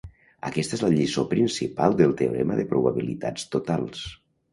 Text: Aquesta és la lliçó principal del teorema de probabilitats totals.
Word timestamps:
Aquesta 0.47 0.77
és 0.77 0.81
la 0.85 0.89
lliçó 0.93 1.25
principal 1.33 1.97
del 1.99 2.15
teorema 2.21 2.57
de 2.61 2.65
probabilitats 2.73 3.47
totals. 3.57 4.01